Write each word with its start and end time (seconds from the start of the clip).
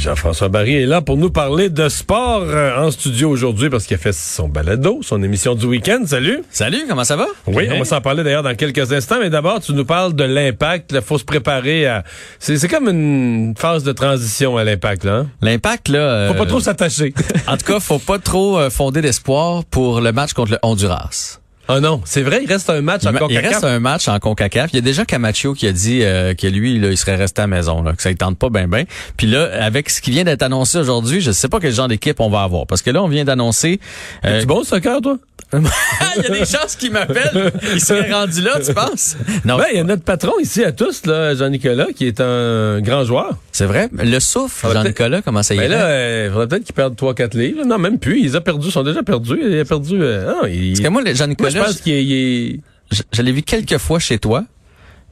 Jean-François 0.00 0.48
Barry 0.48 0.76
est 0.76 0.86
là 0.86 1.02
pour 1.02 1.18
nous 1.18 1.28
parler 1.30 1.68
de 1.68 1.90
sport 1.90 2.40
euh, 2.46 2.74
en 2.86 2.90
studio 2.90 3.28
aujourd'hui 3.28 3.68
parce 3.68 3.84
qu'il 3.84 3.96
a 3.96 3.98
fait 3.98 4.14
son 4.14 4.48
balado, 4.48 5.00
son 5.02 5.22
émission 5.22 5.54
du 5.54 5.66
week-end. 5.66 6.00
Salut. 6.06 6.42
Salut, 6.50 6.84
comment 6.88 7.04
ça 7.04 7.16
va? 7.16 7.26
Oui, 7.46 7.68
on 7.70 7.78
va 7.78 7.84
s'en 7.84 8.00
parler 8.00 8.24
d'ailleurs 8.24 8.42
dans 8.42 8.54
quelques 8.54 8.92
instants, 8.94 9.16
mais 9.20 9.28
d'abord, 9.28 9.60
tu 9.60 9.74
nous 9.74 9.84
parles 9.84 10.14
de 10.14 10.24
l'impact. 10.24 10.92
Il 10.94 11.02
faut 11.02 11.18
se 11.18 11.24
préparer 11.24 11.86
à... 11.86 12.02
C'est 12.38 12.56
c'est 12.56 12.68
comme 12.68 12.88
une 12.88 13.52
phase 13.58 13.84
de 13.84 13.92
transition 13.92 14.56
à 14.56 14.64
l'impact, 14.64 15.04
là. 15.04 15.12
hein? 15.16 15.26
L'impact, 15.42 15.88
là. 15.88 15.98
euh, 15.98 16.28
Faut 16.28 16.34
pas 16.38 16.46
trop 16.46 16.60
s'attacher. 16.60 17.12
En 17.46 17.56
tout 17.58 17.66
cas, 17.66 17.78
faut 17.80 17.98
pas 17.98 18.18
trop 18.18 18.58
euh, 18.58 18.70
fonder 18.70 19.02
d'espoir 19.02 19.64
pour 19.66 20.00
le 20.00 20.12
match 20.12 20.32
contre 20.32 20.52
le 20.52 20.58
Honduras. 20.62 21.39
Oh 21.76 21.80
non, 21.80 22.00
c'est 22.04 22.22
vrai, 22.22 22.40
il 22.42 22.48
reste 22.48 22.70
un 22.70 22.80
match 22.82 23.02
Il, 23.02 23.08
encore 23.08 23.30
il 23.30 23.38
reste 23.38 23.64
un 23.64 23.80
match 23.80 24.08
en 24.08 24.18
CONCACAF. 24.18 24.70
Il 24.72 24.76
y 24.76 24.78
a 24.78 24.82
déjà 24.82 25.04
Camacho 25.04 25.54
qui 25.54 25.66
a 25.66 25.72
dit 25.72 26.00
euh, 26.02 26.34
que 26.34 26.46
lui, 26.46 26.78
là, 26.78 26.88
il 26.90 26.96
serait 26.96 27.16
resté 27.16 27.40
à 27.40 27.44
la 27.44 27.56
maison, 27.56 27.82
là, 27.82 27.92
que 27.92 28.02
ça 28.02 28.10
ne 28.10 28.14
tente 28.16 28.38
pas 28.38 28.50
bien 28.50 28.68
bien. 28.68 28.84
Puis 29.16 29.26
là, 29.26 29.48
avec 29.60 29.90
ce 29.90 30.00
qui 30.00 30.10
vient 30.10 30.24
d'être 30.24 30.42
annoncé 30.42 30.78
aujourd'hui, 30.78 31.20
je 31.20 31.30
sais 31.32 31.48
pas 31.48 31.60
quel 31.60 31.72
genre 31.72 31.88
d'équipe 31.88 32.20
on 32.20 32.30
va 32.30 32.42
avoir. 32.42 32.66
Parce 32.66 32.82
que 32.82 32.90
là, 32.90 33.02
on 33.02 33.08
vient 33.08 33.24
d'annoncer... 33.24 33.80
euh, 34.24 34.40
Tu 34.40 34.46
bon 34.46 34.64
soccer, 34.64 35.00
toi? 35.00 35.16
il 36.16 36.22
y 36.22 36.26
a 36.26 36.30
des 36.30 36.44
chances 36.44 36.76
qu'il 36.78 36.92
m'appelle. 36.92 37.52
Il 37.72 37.80
serait 37.80 38.10
rendu 38.12 38.40
là, 38.40 38.58
tu 38.64 38.72
penses? 38.72 39.16
Non, 39.44 39.56
Ben, 39.58 39.64
il 39.72 39.76
y 39.76 39.80
a 39.80 39.84
notre 39.84 40.02
patron 40.04 40.38
ici 40.40 40.62
à 40.64 40.72
tous, 40.72 41.06
là, 41.06 41.34
Jean-Nicolas, 41.34 41.88
qui 41.94 42.06
est 42.06 42.20
un 42.20 42.80
grand 42.80 43.04
joueur. 43.04 43.36
c'est 43.52 43.64
vrai? 43.66 43.88
Le 43.92 44.20
souffle, 44.20 44.72
Jean-Nicolas, 44.72 45.22
comment 45.22 45.42
ça 45.42 45.54
y 45.54 45.58
Ben 45.58 45.64
est? 45.64 45.68
là, 45.68 45.84
euh, 45.86 46.24
il 46.28 46.32
faudrait 46.32 46.48
peut-être 46.48 46.64
qu'il 46.64 46.74
perde 46.74 46.94
3-4 46.94 47.36
livres. 47.36 47.64
Non, 47.64 47.78
même 47.78 47.98
plus. 47.98 48.20
Ils 48.20 48.36
ont 48.36 48.40
perdu, 48.40 48.68
ils 48.68 48.72
sont 48.72 48.82
déjà 48.84 49.02
perdus. 49.02 49.40
Il 49.42 49.58
a 49.58 49.64
perdu... 49.64 50.00
euh, 50.00 50.26
non, 50.26 50.46
il... 50.46 50.72
Parce 50.72 50.80
que 50.80 50.88
moi, 50.88 51.02
Jean-Nicolas, 51.12 51.50
je 51.50 51.58
pense 51.58 51.80
qu'il 51.80 51.92
est- 51.94 52.04
il 52.04 52.12
est... 52.12 52.60
je, 52.92 53.02
je 53.12 53.22
l'ai 53.22 53.32
vu 53.32 53.42
quelques 53.42 53.78
fois 53.78 53.98
chez 53.98 54.18
toi. 54.18 54.44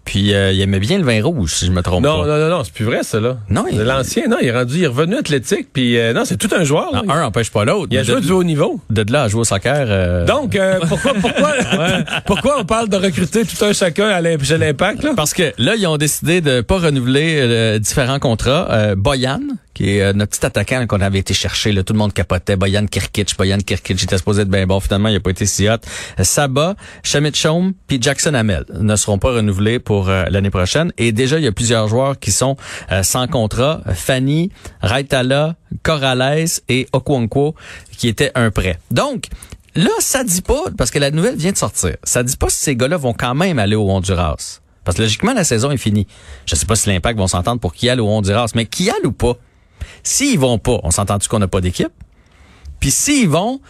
Puis 0.09 0.33
euh, 0.33 0.53
il 0.53 0.61
aimait 0.63 0.79
bien 0.79 0.97
le 0.97 1.05
vin 1.05 1.23
rouge, 1.23 1.53
si 1.53 1.67
je 1.67 1.71
me 1.71 1.83
trompe 1.83 2.03
Non, 2.03 2.23
pas. 2.23 2.27
non, 2.27 2.39
non, 2.39 2.49
non, 2.49 2.65
c'est 2.65 2.73
plus 2.73 2.87
vrai, 2.87 3.01
ça, 3.03 3.21
là. 3.21 3.37
Non, 3.51 3.67
il- 3.71 3.79
L'ancien, 3.79 4.27
non, 4.27 4.39
il 4.41 4.49
est 4.49 4.53
rendu, 4.53 4.79
il 4.79 4.85
est 4.85 4.87
revenu 4.87 5.17
athlétique, 5.17 5.69
puis 5.71 5.99
euh, 5.99 6.15
non, 6.15 6.23
c'est 6.25 6.39
tout 6.39 6.49
un 6.57 6.65
joueur, 6.65 6.91
là. 6.95 7.03
Un 7.07 7.25
empêche 7.27 7.51
pas 7.51 7.67
l'autre. 7.67 7.89
il 7.91 7.99
a 7.99 8.03
joué 8.05 8.15
de, 8.15 8.21
du 8.21 8.33
haut 8.33 8.43
niveau. 8.43 8.81
de 8.89 9.05
là 9.13 9.25
à 9.25 9.29
jouer 9.29 9.43
au 9.43 9.45
soccer. 9.45 9.85
euh, 9.91 10.25
Donc, 10.25 10.59
pourquoi, 10.89 11.13
pourquoi, 11.21 11.53
pourquoi 12.25 12.57
on 12.61 12.65
parle 12.65 12.89
de 12.89 12.97
recruter 12.97 13.43
tout 13.45 13.63
un 13.63 13.75
chacun 13.75 14.09
à 14.09 14.23
l'Impact, 14.23 15.03
là? 15.05 15.11
Parce 15.15 15.35
que 15.35 15.53
là, 15.59 15.75
ils 15.77 15.87
ont 15.87 15.99
décidé 15.99 16.41
de 16.41 16.63
pas 16.63 16.79
renouveler 16.79 17.79
différents 17.79 18.19
contrats. 18.19 18.95
Boyan, 18.97 19.41
qui 19.79 19.91
est 19.91 20.03
euh, 20.03 20.13
notre 20.13 20.37
petit 20.37 20.45
attaquant 20.45 20.85
qu'on 20.89 21.01
avait 21.01 21.21
été 21.21 21.35
chercher, 21.35 21.71
là, 21.71 21.85
tout 21.85 21.93
le 21.93 22.01
monde 22.01 22.13
capotait. 22.13 22.57
Boyan 22.57 22.87
Kirkic, 22.87 23.37
Boyan 23.39 23.59
Kirkic, 23.59 24.03
était 24.03 24.19
supposé 24.19 24.43
être 24.43 24.49
bien 24.49 24.67
bon. 24.67 24.81
Finalement, 24.81 25.09
il 25.09 25.15
a 25.15 25.21
pas 25.21 25.31
été 25.31 25.47
si 25.47 25.69
hot. 25.69 25.77
Saba, 26.21 26.75
Shamit 27.05 27.31
Chom, 27.31 27.75
puis 27.87 28.03
Jackson 28.03 28.35
Hamel 28.35 28.65
ne 28.75 28.97
seront 28.97 29.19
pas 29.19 29.31
renouvelés 29.31 29.79
pour 29.79 30.09
euh, 30.09 30.25
l'année 30.31 30.51
prochaine. 30.51 30.93
Et 30.99 31.13
déjà, 31.13 31.39
il 31.39 31.45
y 31.45 31.47
a 31.47 31.53
plusieurs 31.53 31.87
joueurs 31.87 32.19
qui 32.19 32.33
sont 32.33 32.57
euh, 32.91 33.05
sans 33.05 33.29
contrat. 33.29 33.83
Fanny, 33.95 34.51
Raitala, 34.83 35.55
Corrales 35.85 36.49
et 36.69 36.89
Okwonkwo, 36.93 37.55
qui 37.97 38.09
étaient 38.09 38.33
un 38.35 38.51
prêt. 38.51 38.81
Donc, 38.91 39.27
Là, 39.77 39.91
ça 40.01 40.25
dit 40.25 40.43
pas, 40.43 40.65
parce 40.77 40.91
que 40.91 40.99
la 40.99 41.13
nouvelle 41.13 41.37
vient 41.37 41.53
de 41.53 41.57
sortir, 41.57 41.95
ça 42.03 42.25
dit 42.25 42.37
pas 42.37 42.49
si 42.49 42.57
ces 42.57 42.75
gars-là 42.75 42.97
vont 42.97 43.13
quand 43.13 43.37
même 43.37 43.61
aller 43.61 43.77
au 43.77 43.89
Honduras. 43.89 44.61
Parce 44.83 44.97
que 44.97 45.03
logiquement, 45.03 45.35
la 45.35 45.45
saison 45.45 45.71
est 45.71 45.77
finie. 45.77 46.09
Je 46.47 46.57
sais 46.57 46.67
pas 46.67 46.75
si 46.75 46.89
l'impact 46.89 47.17
vont 47.17 47.29
s'entendre 47.29 47.61
pour 47.61 47.75
aillent 47.81 48.01
au 48.01 48.09
Honduras, 48.09 48.51
mais 48.57 48.67
aillent 48.81 49.07
ou 49.07 49.13
pas? 49.13 49.37
S'ils 50.03 50.39
vont 50.39 50.59
pas, 50.59 50.79
on 50.83 50.91
s'entend-tu 50.91 51.29
qu'on 51.29 51.39
n'a 51.39 51.49
pas 51.49 51.61
d'équipe? 51.61 51.93
Puis 52.81 52.91
s'ils 52.91 53.29
vont, 53.29 53.61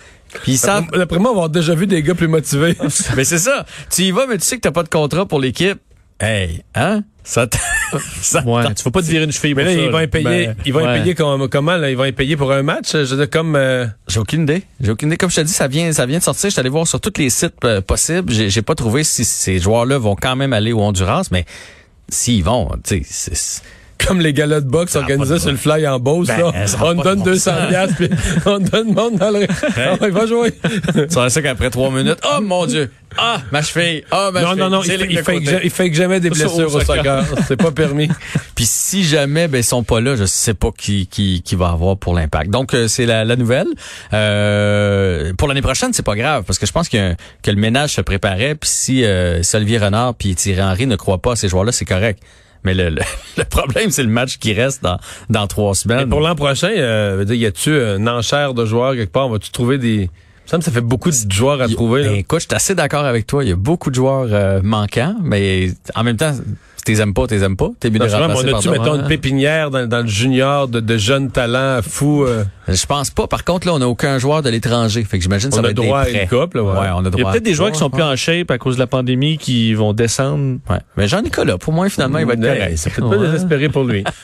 puis 0.42 0.53
ils 0.53 0.59
savent... 0.59 0.87
D'après 0.92 1.19
moi, 1.19 1.31
on 1.31 1.34
va 1.34 1.39
avoir 1.45 1.50
déjà 1.50 1.75
vu 1.75 1.87
des 1.87 2.03
gars 2.03 2.15
plus 2.15 2.28
motivés. 2.28 2.77
mais 3.17 3.25
c'est 3.25 3.39
ça. 3.39 3.65
Tu 3.91 4.03
y 4.03 4.11
vas, 4.11 4.27
mais 4.27 4.37
tu 4.39 4.45
sais 4.45 4.56
que 4.56 4.62
t'as 4.62 4.70
pas 4.73 4.83
de 4.83 4.89
contrat 4.89 5.27
pour 5.27 5.41
l'équipe. 5.41 5.78
Hey, 6.20 6.62
hein? 6.75 7.05
Ça, 7.23 7.47
ça 8.23 8.43
Ouais, 8.43 8.75
tu 8.75 8.82
vas 8.82 8.91
pas 8.91 9.03
te 9.03 9.06
virer 9.06 9.25
une 9.25 9.31
cheville 9.32 9.55
Mais 9.55 9.62
pour 9.65 9.71
là, 9.72 9.78
ça, 9.78 9.84
ils 9.84 9.91
vont 9.91 9.97
là. 9.99 10.03
y 10.05 10.06
payer, 10.09 10.25
Ben, 10.49 10.56
ils 10.66 10.72
vont 10.72 10.81
y 10.81 10.82
ouais. 10.84 11.00
payer 11.00 11.15
comme- 11.15 11.49
comment, 11.49 11.77
là? 11.77 11.91
Ils 11.91 11.97
vont 11.97 12.05
y 12.06 12.12
payer 12.12 12.37
pour 12.37 12.50
un 12.53 12.62
match? 12.62 12.93
Je 12.93 12.99
veux 13.05 13.16
dire, 13.19 13.31
comme, 13.31 13.55
euh, 13.55 13.87
J'ai 14.09 14.19
aucune 14.19 14.43
idée. 14.43 14.62
J'ai 14.81 14.91
aucune 14.91 15.09
idée. 15.09 15.16
Comme 15.16 15.31
je 15.31 15.37
te 15.37 15.41
dis, 15.43 15.53
ça 15.53 15.69
vient, 15.69 15.93
ça 15.93 16.06
vient 16.06 16.19
de 16.19 16.22
sortir. 16.25 16.49
Je 16.49 16.55
suis 16.55 16.61
allé 16.61 16.71
voir 16.71 16.87
sur 16.88 17.00
tous 17.00 17.12
les 17.19 17.31
sites 17.31 17.55
euh, 17.65 17.81
possibles. 17.81 18.32
J'ai, 18.32 18.50
j'ai 18.50 18.62
pas 18.62 18.75
trouvé 18.75 19.05
si 19.05 19.25
ces 19.25 19.59
joueurs-là 19.61 19.99
vont 19.99 20.16
quand 20.16 20.34
même 20.37 20.53
aller 20.53 20.72
au 20.72 20.81
Honduras, 20.81 21.28
mais 21.31 21.44
s'ils 22.09 22.43
vont, 22.43 22.69
tu 22.82 22.97
sais, 22.99 23.03
c'est- 23.09 23.34
c'est- 23.37 23.62
comme 24.06 24.20
les 24.20 24.32
galas 24.32 24.60
de 24.60 24.69
boxe 24.69 24.97
a 24.97 25.00
organisés 25.00 25.38
sur 25.38 25.50
le 25.50 25.56
fly 25.56 25.86
en 25.86 25.98
Beauce, 25.98 26.28
Ben, 26.28 26.41
a 26.41 26.84
On 26.84 26.94
donne 26.94 27.19
de 27.20 27.25
bon 27.25 27.31
200 27.32 27.50
sens. 27.50 27.69
piastres, 27.69 27.97
puis 27.97 28.09
on 28.47 28.59
donne 28.59 28.94
monde 28.94 29.16
dans 29.19 29.31
le... 29.31 29.47
Il 30.06 30.12
va 30.12 30.26
jouer. 30.26 30.53
vois 31.10 31.31
ça 31.31 31.42
qu'après 31.42 31.70
trois 31.70 31.91
minutes, 31.91 32.19
oh 32.25 32.41
mon 32.41 32.66
Dieu, 32.66 32.91
ah 33.16 33.41
ma 33.50 33.62
cheville, 33.62 34.04
ah 34.10 34.31
ma 34.32 34.42
Non, 34.42 34.48
cheville. 34.48 34.60
non, 34.62 34.70
non, 34.70 34.82
C'est 34.82 34.94
il, 34.97 35.19
fait 35.19 35.41
que, 35.41 35.64
il 35.64 35.70
fait 35.70 35.91
que 35.91 35.97
jamais 35.97 36.20
des 36.20 36.31
blessures 36.31 36.75
au 36.75 36.81
soccer. 36.81 37.25
C'est 37.47 37.56
pas 37.56 37.70
permis. 37.70 38.08
Puis 38.54 38.66
si 38.66 39.04
jamais 39.04 39.48
ben 39.48 39.58
ils 39.58 39.64
sont 39.64 39.82
pas 39.82 40.00
là, 40.00 40.14
je 40.16 40.25
sais 40.25 40.54
pas 40.54 40.70
qui 40.76 41.06
qui, 41.06 41.42
qui 41.42 41.54
va 41.54 41.69
avoir 41.69 41.97
pour 41.97 42.14
l'impact. 42.14 42.50
Donc 42.50 42.75
euh, 42.75 42.87
c'est 42.88 43.06
la, 43.06 43.25
la 43.25 43.37
nouvelle. 43.37 43.66
Euh, 44.12 45.32
pour 45.37 45.48
l'année 45.48 45.62
prochaine, 45.62 45.92
c'est 45.92 46.04
pas 46.04 46.16
grave 46.16 46.44
parce 46.47 46.58
que 46.58 46.66
je 46.66 46.72
pense 46.72 46.88
que, 46.88 47.14
que 47.42 47.50
le 47.50 47.56
ménage 47.56 47.94
se 47.94 48.00
préparait. 48.00 48.54
Puis 48.54 48.70
si, 48.70 49.04
euh, 49.04 49.42
si 49.42 49.56
Olivier 49.56 49.78
Renard 49.78 50.14
puis 50.14 50.34
Thierry 50.34 50.62
Henry 50.62 50.87
ne 50.87 50.97
croient 50.97 51.19
pas 51.22 51.32
à 51.32 51.37
ces 51.37 51.48
joueurs-là, 51.48 51.72
c'est 51.72 51.84
correct. 51.84 52.22
Mais 52.64 52.74
le, 52.74 52.91
le, 52.91 53.02
le 53.38 53.44
problème, 53.44 53.91
c'est 53.91 54.02
le 54.02 54.08
match 54.08 54.38
qui 54.38 54.52
reste 54.52 54.82
dans, 54.82 54.98
dans 55.30 55.46
trois 55.46 55.70
Mais 55.70 55.74
semaines. 55.74 56.08
pour 56.08 56.20
l'an 56.20 56.34
prochain, 56.34 56.70
euh, 56.70 57.24
y 57.28 57.46
a-tu 57.46 57.70
une 57.70 58.08
enchère 58.08 58.54
de 58.54 58.64
joueurs 58.64 58.94
quelque 58.94 59.12
part? 59.12 59.28
Vas-tu 59.28 59.50
trouver 59.50 59.78
des... 59.78 60.10
Que 60.50 60.62
ça 60.62 60.70
fait 60.72 60.80
beaucoup 60.80 61.10
de 61.10 61.30
joueurs 61.30 61.60
à 61.60 61.69
trouver. 61.69 62.02
là. 62.04 62.08
ben, 62.08 62.16
écoute, 62.16 62.41
je 62.41 62.46
suis 62.46 62.54
assez 62.54 62.74
d'accord 62.74 63.04
avec 63.04 63.26
toi. 63.26 63.44
Il 63.44 63.50
y 63.50 63.52
a 63.52 63.56
beaucoup 63.56 63.91
de 63.91 63.94
joueurs 63.94 64.28
euh, 64.32 64.60
manquants, 64.62 65.14
mais 65.22 65.70
en 65.94 66.04
même 66.04 66.16
temps, 66.16 66.32
t'es 66.94 67.00
aimes 67.00 67.15
pas, 67.15 67.26
t'es 67.26 67.43
aimes 67.43 67.56
pas. 67.56 67.69
T'es 67.78 67.91
mieux 67.91 67.99
de 67.99 68.04
Non, 68.06 68.10
mais 68.12 68.16
remplacer 68.26 68.53
on 68.53 68.56
a-tu, 68.56 68.69
par 68.69 68.78
mettons, 68.78 68.97
une 69.00 69.06
pépinière 69.09 69.71
dans, 69.71 69.87
dans 69.87 70.00
le 70.00 70.06
junior 70.06 70.69
de, 70.69 70.81
de 70.81 70.97
jeunes 70.97 71.31
talents 71.31 71.81
fous? 71.82 72.25
euh, 72.25 72.44
Je 72.69 72.87
pense 72.87 73.10
pas. 73.10 73.26
Par 73.26 73.44
contre, 73.44 73.66
là, 73.66 73.75
on 73.75 73.78
n'a 73.78 73.88
aucun 73.88 74.19
joueur 74.19 74.43
de 74.43 74.50
l'étranger. 74.50 75.04
Fait 75.04 75.19
que 75.19 75.22
j'imagine 75.22 75.50
que 75.50 75.54
ça 75.54 75.60
on 75.60 75.62
va 75.62 75.69
a 75.69 75.71
être 75.72 75.76
droit 75.76 76.00
à 76.00 76.04
des 76.06 76.12
une 76.12 76.26
prêts. 76.26 76.38
couple. 76.38 76.56
là, 76.59 76.62
ouais. 76.65 76.72
Ouais, 76.81 76.87
on 76.94 76.99
a 76.99 77.03
droit. 77.10 77.12
Il 77.16 77.19
y 77.21 77.26
a 77.26 77.31
peut-être 77.32 77.43
des 77.44 77.54
joueurs 77.54 77.72
qui 77.72 77.78
sont 77.78 77.87
Ouais. 77.87 77.91
plus 77.93 78.03
en 78.03 78.16
shape 78.16 78.50
à 78.50 78.59
cause 78.59 78.75
de 78.76 78.81
la 78.81 78.87
pandémie 78.87 79.38
qui 79.38 79.75
vont 79.75 79.93
descendre. 79.93 80.59
Ouais. 80.71 80.78
Mais 80.97 81.06
Jean-Nicolas, 81.09 81.59
pour 81.59 81.72
moi, 81.72 81.88
finalement, 81.88 82.19
il 82.19 82.26
va 82.26 82.32
être 82.34 82.41
correct. 82.43 82.76
Ça 82.78 82.91
pas 82.91 83.06
Ouais. 83.06 83.19
désespéré 83.26 83.69
pour 83.69 83.84
lui. 83.84 84.05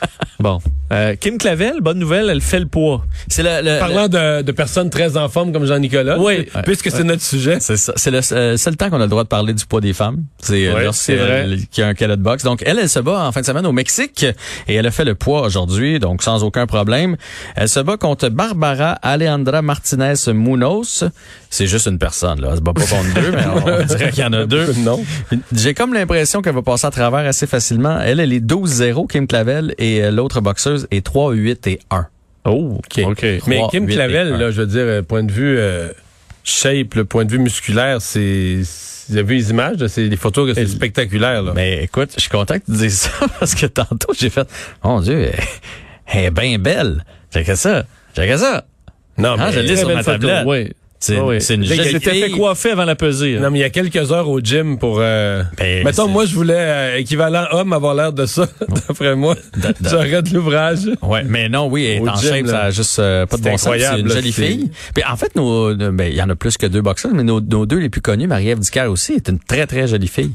Bon. 0.40 0.58
Euh, 0.92 1.14
Kim 1.18 1.38
Clavel, 1.38 1.74
bonne 1.80 1.98
nouvelle, 1.98 2.28
elle 2.28 2.40
fait 2.42 2.58
le 2.60 2.66
poids. 2.66 3.04
C'est 3.28 3.42
le, 3.42 3.62
le- 3.64 3.78
Parlant 3.78 4.08
de, 4.08 4.42
de 4.42 4.52
personnes 4.52 4.90
très 4.90 5.16
en 5.16 5.28
forme 5.28 5.52
comme 5.52 5.64
Jean-Nicolas, 5.64 6.18
Oui. 6.18 6.46
puisque 6.64 6.90
c'est 6.90 7.04
notre 7.04 7.22
sujet. 7.22 7.58
C'est 7.60 7.76
ça. 7.78 7.94
C'est 7.96 8.10
le 8.10 8.20
euh, 8.32 8.56
seul 8.58 8.76
temps 8.76 8.90
qu'on 8.90 8.96
a 9.00 9.04
le 9.04 9.08
droit 9.08 9.22
de 9.22 9.28
parler 9.28 9.54
du 9.54 9.64
poids 9.64 9.80
des 9.80 9.92
femmes. 9.94 10.24
C'est 10.40 10.66
euh, 10.66 10.90
c'est 10.92 11.16
vrai. 11.16 11.46
euh, 11.48 11.56
qu'il 11.70 11.82
y 11.82 11.86
a 11.86 11.88
un 11.88 11.94
calot 11.94 12.16
de 12.16 12.20
boxe. 12.22 12.42
Donc, 12.54 12.62
elle, 12.66 12.78
elle 12.78 12.88
se 12.88 13.00
bat 13.00 13.26
en 13.26 13.32
fin 13.32 13.40
de 13.40 13.46
semaine 13.46 13.66
au 13.66 13.72
Mexique 13.72 14.24
et 14.68 14.74
elle 14.76 14.86
a 14.86 14.92
fait 14.92 15.04
le 15.04 15.16
poids 15.16 15.40
aujourd'hui, 15.40 15.98
donc 15.98 16.22
sans 16.22 16.44
aucun 16.44 16.68
problème. 16.68 17.16
Elle 17.56 17.68
se 17.68 17.80
bat 17.80 17.96
contre 17.96 18.28
Barbara 18.28 18.92
Alejandra 19.02 19.60
Martinez 19.60 20.14
Munoz. 20.28 21.10
C'est 21.50 21.66
juste 21.66 21.88
une 21.88 21.98
personne, 21.98 22.40
là. 22.40 22.50
Elle 22.52 22.58
se 22.58 22.62
bat 22.62 22.72
pas 22.72 22.82
contre 22.82 23.12
deux, 23.12 23.32
mais 23.32 23.44
on, 23.46 23.80
on 23.82 23.84
dirait 23.96 24.10
qu'il 24.12 24.22
y 24.22 24.24
en 24.24 24.32
a 24.32 24.46
deux. 24.46 24.72
Non. 24.84 25.04
J'ai 25.52 25.74
comme 25.74 25.94
l'impression 25.94 26.42
qu'elle 26.42 26.54
va 26.54 26.62
passer 26.62 26.86
à 26.86 26.92
travers 26.92 27.26
assez 27.26 27.48
facilement. 27.48 27.98
Elle, 28.00 28.20
elle 28.20 28.32
est 28.32 28.38
12-0, 28.38 29.08
Kim 29.10 29.26
Clavel, 29.26 29.74
et 29.78 30.04
euh, 30.04 30.12
l'autre 30.12 30.40
boxeuse 30.40 30.86
est 30.92 31.04
3-8 31.04 31.68
et 31.70 31.80
1. 31.90 32.06
Oh, 32.44 32.78
OK. 32.78 33.04
OK. 33.04 33.26
Mais 33.48 33.62
Kim 33.72 33.88
Clavel, 33.88 34.28
là, 34.28 34.52
je 34.52 34.60
veux 34.60 34.68
dire, 34.68 34.82
euh, 34.82 35.02
point 35.02 35.24
de 35.24 35.32
vue 35.32 35.56
euh, 35.58 35.88
shape, 36.44 36.94
le 36.94 37.04
point 37.04 37.24
de 37.24 37.32
vue 37.32 37.38
musculaire, 37.38 38.00
c'est... 38.00 38.60
Vous 39.08 39.16
avez 39.18 39.22
vu 39.26 39.34
les 39.34 39.50
images, 39.50 39.86
c'est 39.88 40.08
des 40.08 40.16
photos, 40.16 40.48
que 40.48 40.54
c'est 40.54 40.66
spectaculaire. 40.66 41.42
Là. 41.42 41.52
Mais 41.54 41.82
écoute, 41.84 42.12
je 42.16 42.20
suis 42.22 42.30
content 42.30 42.54
que 42.58 42.64
tu 42.64 42.72
dises 42.72 43.00
ça 43.00 43.26
parce 43.38 43.54
que 43.54 43.66
tantôt, 43.66 44.14
j'ai 44.18 44.30
fait, 44.30 44.48
mon 44.82 45.00
Dieu, 45.00 45.24
elle, 45.32 45.40
elle 46.06 46.24
est 46.24 46.30
bien 46.30 46.58
belle. 46.58 47.04
J'ai 47.32 47.44
que 47.44 47.54
ça. 47.54 47.84
J'ai 48.16 48.26
que 48.26 48.36
ça. 48.38 48.64
non, 49.18 49.36
Ah, 49.38 49.50
je 49.50 49.60
l'ai 49.60 49.76
sur 49.76 49.88
ma 49.88 50.02
photo, 50.02 50.26
tablette. 50.26 50.46
Oui. 50.46 50.72
C'est 51.00 51.18
Ah 51.18 51.24
oui. 51.24 51.36
une 51.50 51.66
s'était 51.66 51.98
fait 51.98 52.30
coiffer 52.30 52.70
avant 52.70 52.86
la 52.86 52.94
pesée. 52.94 53.36
hein. 53.36 53.40
Non, 53.42 53.50
mais 53.50 53.58
il 53.58 53.62
y 53.62 53.64
a 53.64 53.68
quelques 53.70 54.10
heures 54.10 54.26
au 54.28 54.40
gym 54.40 54.78
pour... 54.78 54.98
Euh, 55.00 55.42
Ben, 55.58 55.84
mettons, 55.84 56.08
moi, 56.08 56.24
je 56.24 56.34
voulais, 56.34 56.54
euh, 56.56 56.96
équivalent 56.96 57.44
homme, 57.50 57.74
avoir 57.74 57.94
l'air 57.94 58.12
de 58.14 58.24
ça, 58.24 58.46
d'après 58.88 59.14
moi. 59.14 59.36
Da- 59.56 59.72
J'arrête 59.82 60.30
l'ouvrage. 60.32 60.78
Ouais, 61.02 61.22
mais 61.24 61.50
non, 61.50 61.66
oui, 61.68 61.84
elle 61.84 62.04
est 62.04 62.08
en 62.08 62.16
shape, 62.16 62.46
ça 62.46 62.62
a 62.62 62.70
juste 62.70 62.98
euh, 63.00 63.26
pas 63.26 63.36
de 63.36 63.42
bon 63.42 63.56
sens. 63.58 63.74
C'est 63.78 64.00
une 64.00 64.08
là, 64.08 64.14
jolie 64.14 64.32
fille. 64.32 64.70
Puis 64.94 65.04
en 65.04 65.16
fait, 65.16 65.34
nos, 65.36 65.74
ben, 65.74 66.08
il 66.10 66.14
y 66.16 66.22
en 66.22 66.30
a 66.30 66.36
plus 66.36 66.56
que 66.56 66.64
deux 66.66 66.80
boxeurs, 66.80 67.12
mais 67.12 67.22
nos, 67.22 67.40
nos 67.42 67.66
deux 67.66 67.78
les 67.80 67.90
plus 67.90 68.00
connus, 68.00 68.26
Marie-Ève 68.26 68.60
Dicker 68.60 68.86
aussi, 68.90 69.12
est 69.12 69.28
une 69.28 69.38
très, 69.40 69.66
très 69.66 69.86
jolie 69.86 70.08
fille. 70.08 70.32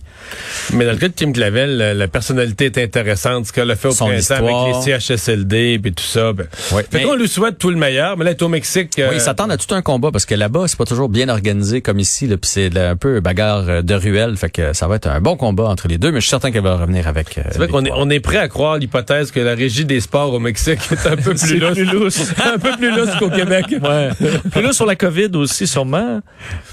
Mais 0.74 0.86
dans 0.86 0.92
le 0.92 0.98
cas 0.98 1.08
de 1.08 1.14
Kim 1.14 1.34
Clavel, 1.34 1.78
la, 1.78 1.94
la 1.96 2.08
personnalité 2.08 2.66
est 2.66 2.78
intéressante. 2.78 3.48
Ce 3.48 3.54
qu'elle 3.54 3.72
a 3.72 3.76
fait 3.76 3.88
au 3.88 3.92
Son 3.92 4.06
printemps 4.06 4.20
histoire. 4.20 4.66
avec 4.68 4.86
les 4.86 5.00
CHSLD 5.00 5.82
et 5.84 5.92
tout 5.92 6.04
ça. 6.04 6.32
Ben. 6.34 6.46
Ouais. 6.74 6.84
Fait 6.84 7.00
Mais- 7.00 7.04
qu'on 7.06 7.16
lui 7.16 7.28
souhaite 7.28 7.58
tout 7.58 7.72
le 7.72 7.76
meilleur. 7.78 8.18
Mais 8.18 8.26
là, 8.26 8.32
elle 8.32 8.38
est 8.38 8.42
au 8.44 8.50
Mexique. 8.50 9.00
euh, 9.00 9.08
Oui, 9.10 9.16
ils 9.16 9.22
s'attendent 9.22 9.52
à 9.52 9.58
tout 9.58 9.74
un 9.74 9.82
combat 9.82 10.12
parce 10.12 10.26
que 10.26 10.36
là-bas, 10.36 10.59
là-bas, 10.60 10.68
c'est 10.68 10.78
pas 10.78 10.86
toujours 10.86 11.10
bien 11.10 11.30
organisé 11.30 11.82
comme 11.82 12.00
ici. 12.00 12.28
Là, 12.28 12.38
puis 12.38 12.50
c'est 12.52 12.78
un 12.78 12.96
peu 12.96 13.20
bagarre 13.20 13.66
euh, 13.70 13.82
de 13.82 13.94
ruelle. 13.96 14.36
Fait 14.38 14.50
que 14.50 14.74
ça 14.74 14.88
va 14.88 14.96
être 14.96 15.08
un 15.08 15.22
bon 15.22 15.36
combat 15.36 15.66
entre 15.66 15.88
les 15.88 15.98
deux, 15.98 16.12
mais 16.12 16.20
je 16.20 16.26
suis 16.26 16.30
certain 16.32 16.52
qu'elle 16.52 16.64
va 16.64 16.76
revenir 16.76 17.08
avec. 17.08 17.38
euh, 17.38 17.42
C'est 17.52 17.58
vrai 17.58 17.68
qu'on 17.68 17.84
est, 17.86 17.92
on 17.94 18.10
est 18.10 18.20
prêt 18.20 18.38
à 18.38 18.48
croire 18.48 18.78
l'hypothèse 18.78 19.32
que 19.32 19.40
la 19.40 19.56
régie 19.56 19.86
des 19.86 20.00
sports 20.02 20.34
au 20.34 20.40
Mexique 20.40 20.80
est 20.92 21.08
un 21.08 21.16
peu 21.16 21.34
plus 21.36 21.58
lousse. 21.60 21.74
plus 21.74 21.86
lousse. 21.86 22.34
un 22.46 22.58
peu 22.58 22.72
plus 22.78 22.96
lousse 22.96 23.16
qu'au 23.20 23.30
Québec. 23.30 23.66
Ouais. 23.82 24.10
Plus 24.52 24.62
là 24.62 24.74
sur 24.74 24.86
la 24.86 24.96
COVID 24.96 25.30
aussi, 25.36 25.68
sûrement. 25.68 26.22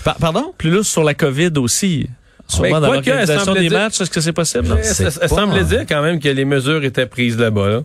Pa- 0.05 0.17
pardon? 0.21 0.53
Plus 0.59 0.71
là 0.71 0.83
sur 0.83 1.05
la 1.05 1.15
COVID 1.15 1.53
aussi. 1.59 2.09
Sûrement 2.49 2.81
dans 2.81 2.93
l'organisation 2.93 3.55
des 3.55 3.61
dire- 3.69 3.73
matchs, 3.73 4.01
est-ce 4.01 4.11
que 4.11 4.21
c'est 4.21 4.33
possible? 4.33 4.69
non? 4.69 4.77
Elle, 4.77 5.29
semblait 5.29 5.65
dire 5.65 5.81
quand 5.89 6.01
même 6.03 6.21
que 6.21 6.29
les 6.29 6.45
mesures 6.45 6.85
étaient 6.85 7.07
prises 7.07 7.37
là-bas. 7.39 7.69
Là. 7.69 7.81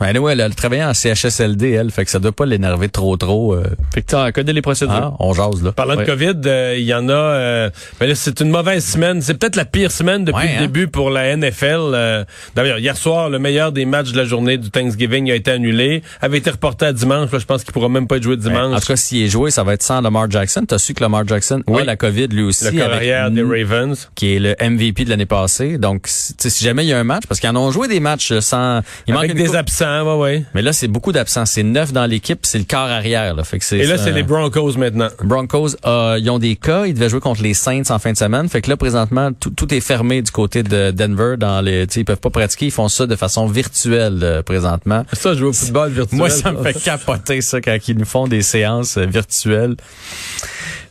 Anyway, 0.00 0.32
elle, 0.32 0.40
elle 0.40 0.54
travaillait 0.54 0.84
en 0.84 0.92
CHSLD, 0.94 1.70
elle, 1.72 1.90
fait 1.90 2.04
que 2.04 2.10
ça 2.10 2.18
doit 2.18 2.32
pas 2.32 2.44
l'énerver 2.46 2.88
trop 2.88 3.16
trop. 3.16 3.54
euh, 3.54 3.64
Fait 3.94 4.02
que 4.02 4.06
t'as 4.06 4.32
connais 4.32 4.52
les 4.52 4.62
procédures. 4.62 4.94
hein, 4.94 5.14
on 5.18 5.32
jase 5.32 5.62
là. 5.62 5.72
Parlant 5.72 5.96
Ouais. 5.96 6.04
de 6.04 6.10
COVID, 6.10 6.40
euh, 6.46 6.74
il 6.78 6.84
y 6.84 6.92
en 6.94 7.08
a. 7.08 7.12
euh, 7.12 7.70
ben 7.98 8.08
là, 8.08 8.14
c'est 8.14 8.40
une 8.40 8.50
mauvaise 8.50 8.84
semaine. 8.84 9.22
C'est 9.22 9.34
peut-être 9.34 9.56
la 9.56 9.64
pire 9.64 9.90
semaine 9.90 10.24
depuis 10.24 10.38
Ouais, 10.38 10.52
le 10.52 10.58
hein? 10.58 10.60
début 10.62 10.88
pour 10.88 11.10
la 11.10 11.34
NFL. 11.36 11.92
euh. 11.94 12.24
D'ailleurs, 12.54 12.78
hier 12.78 12.96
soir, 12.96 13.30
le 13.30 13.38
meilleur 13.38 13.72
des 13.72 13.84
matchs 13.86 14.12
de 14.12 14.16
la 14.18 14.24
journée 14.24 14.58
du 14.58 14.70
Thanksgiving 14.70 15.30
a 15.30 15.34
été 15.34 15.50
annulé. 15.50 16.02
Avait 16.20 16.38
été 16.38 16.50
reporté 16.50 16.86
à 16.86 16.92
dimanche. 16.92 17.30
Là, 17.32 17.38
je 17.38 17.44
pense 17.46 17.64
qu'il 17.64 17.72
pourra 17.72 17.88
même 17.88 18.06
pas 18.06 18.16
être 18.16 18.22
joué 18.22 18.36
dimanche. 18.36 18.74
En 18.76 18.80
tout 18.80 18.86
cas, 18.86 18.96
s'il 18.96 19.22
est 19.22 19.28
joué, 19.28 19.50
ça 19.50 19.62
va 19.62 19.74
être 19.74 19.82
sans 19.82 20.00
Lamar 20.00 20.30
Jackson. 20.30 20.64
T'as 20.66 20.78
su 20.78 20.92
que 20.94 21.02
Lamar 21.02 21.26
Jackson 21.26 21.62
Oui. 21.66 21.82
a 21.82 21.84
la 21.84 21.96
COVID 21.96 22.28
lui 22.28 22.42
aussi. 22.42 22.64
le 22.64 22.72
corps 22.72 22.82
avec 22.82 22.96
arrière 22.96 23.30
des 23.30 23.42
Ravens. 23.42 24.10
qui 24.14 24.34
est 24.34 24.38
le 24.38 24.54
MVP 24.60 25.04
de 25.04 25.10
l'année 25.10 25.26
passée. 25.26 25.78
Donc, 25.78 26.02
si 26.06 26.34
tu 26.34 26.42
sais, 26.42 26.50
si 26.50 26.64
jamais 26.64 26.84
il 26.84 26.88
y 26.88 26.92
a 26.92 26.98
un 26.98 27.04
match, 27.04 27.24
parce 27.28 27.40
qu'ils 27.40 27.48
en 27.50 27.56
ont 27.56 27.70
joué 27.70 27.88
des 27.88 28.00
matchs 28.00 28.32
euh, 28.32 28.40
sans... 28.40 28.80
Il 29.06 29.14
manque 29.14 29.24
Avec 29.24 29.36
des 29.36 29.44
coupe. 29.44 29.52
Absents, 29.86 30.18
ouais, 30.18 30.22
ouais. 30.22 30.44
Mais 30.54 30.62
là, 30.62 30.72
c'est 30.72 30.88
beaucoup 30.88 31.12
d'absents. 31.12 31.46
C'est 31.46 31.62
neuf 31.62 31.92
dans 31.92 32.06
l'équipe, 32.06 32.40
c'est 32.42 32.58
le 32.58 32.64
quart 32.64 32.88
arrière. 32.88 33.34
Là. 33.34 33.44
Fait 33.44 33.58
que 33.58 33.64
c'est, 33.64 33.78
Et 33.78 33.86
là, 33.86 33.98
c'est 33.98 34.12
les 34.12 34.22
Broncos 34.22 34.76
maintenant. 34.76 35.08
Broncos, 35.22 35.76
euh, 35.84 36.18
ils 36.20 36.30
ont 36.30 36.38
des 36.38 36.56
cas. 36.56 36.86
Ils 36.86 36.94
devaient 36.94 37.08
jouer 37.08 37.20
contre 37.20 37.42
les 37.42 37.54
Saints 37.54 37.90
en 37.90 37.98
fin 37.98 38.12
de 38.12 38.16
semaine. 38.16 38.48
Fait 38.48 38.62
que 38.62 38.70
là, 38.70 38.76
présentement, 38.76 39.32
tout, 39.32 39.50
tout 39.50 39.72
est 39.72 39.80
fermé 39.80 40.22
du 40.22 40.30
côté 40.30 40.62
de 40.62 40.90
Denver. 40.90 41.36
Dans 41.38 41.60
les, 41.60 41.86
ils 41.96 42.04
peuvent 42.04 42.20
pas 42.20 42.30
pratiquer. 42.30 42.66
Ils 42.66 42.72
font 42.72 42.88
ça 42.88 43.06
de 43.06 43.16
façon 43.16 43.46
virtuelle 43.46 44.20
euh, 44.22 44.42
présentement. 44.42 45.04
Ça, 45.12 45.34
jouer 45.34 45.48
au 45.48 45.52
football 45.52 45.90
virtuel. 45.90 46.18
Moi, 46.18 46.30
ça 46.30 46.52
me 46.52 46.62
fait 46.62 46.80
capoter 46.82 47.40
ça 47.40 47.60
quand 47.60 47.76
ils 47.88 47.96
nous 47.96 48.04
font 48.04 48.26
des 48.26 48.42
séances 48.42 48.96
euh, 48.96 49.06
virtuelles. 49.06 49.76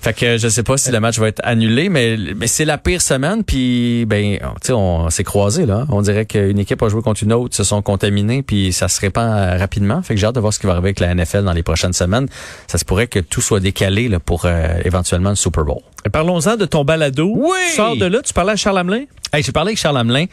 Fait 0.05 0.13
que 0.13 0.37
je 0.37 0.47
sais 0.49 0.61
pas 0.61 0.77
si 0.77 0.91
le 0.91 0.99
match 0.99 1.17
va 1.17 1.29
être 1.29 1.41
annulé, 1.43 1.89
mais, 1.89 2.15
mais 2.35 2.45
c'est 2.45 2.63
la 2.63 2.77
pire 2.77 3.01
semaine. 3.01 3.43
Puis 3.43 4.05
ben, 4.05 4.37
tu 4.37 4.67
sais, 4.67 4.73
on 4.73 5.09
s'est 5.09 5.23
croisés 5.23 5.65
là. 5.65 5.87
On 5.89 6.03
dirait 6.03 6.27
qu'une 6.27 6.59
équipe 6.59 6.83
a 6.83 6.89
joué 6.89 7.01
contre 7.01 7.23
une 7.23 7.33
autre, 7.33 7.55
se 7.55 7.63
sont 7.63 7.81
contaminés, 7.81 8.43
puis 8.43 8.71
ça 8.71 8.84
se 8.87 9.01
répand 9.01 9.27
euh, 9.27 9.57
rapidement. 9.57 10.01
Fait 10.01 10.15
que 10.15 10.19
j'ai 10.19 10.25
hâte 10.25 10.35
de 10.35 10.39
voir 10.39 10.53
ce 10.53 10.59
qui 10.59 10.65
va 10.65 10.73
arriver 10.73 10.89
avec 10.89 10.99
la 10.99 11.13
NFL 11.13 11.43
dans 11.43 11.53
les 11.53 11.63
prochaines 11.63 11.93
semaines. 11.93 12.27
Ça 12.67 12.77
se 12.77 12.85
pourrait 12.85 13.07
que 13.07 13.19
tout 13.19 13.41
soit 13.41 13.59
décalé 13.59 14.07
là, 14.09 14.19
pour 14.19 14.45
euh, 14.45 14.67
éventuellement 14.83 15.29
le 15.29 15.35
Super 15.35 15.63
Bowl. 15.63 15.81
Parlons-en 16.11 16.55
de 16.57 16.65
ton 16.65 16.83
balado. 16.85 17.31
Oui! 17.35 17.57
Tu 17.69 17.75
sors 17.75 17.95
de 17.97 18.05
là, 18.05 18.21
tu 18.23 18.33
parlais 18.33 18.53
à 18.53 18.55
Charles 18.55 18.77
Hamelin? 18.77 19.05
Hey, 19.33 19.43
j'ai 19.43 19.51
parlé 19.51 19.69
avec 19.69 19.79
Charles 19.79 19.97
Hamelin. 19.97 20.25